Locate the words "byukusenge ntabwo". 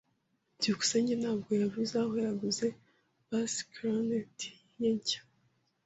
0.57-1.51